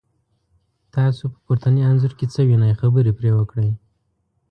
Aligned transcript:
تاسو 0.95 1.23
په 1.33 1.37
پورتني 1.45 1.81
انځور 1.89 2.13
کې 2.19 2.25
څه 2.33 2.41
وینی، 2.47 2.73
خبرې 2.81 3.11
پرې 3.17 3.31
وکړئ؟ 3.35 3.69